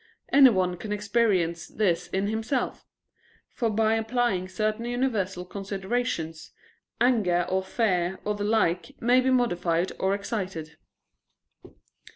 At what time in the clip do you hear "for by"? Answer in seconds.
3.53-3.93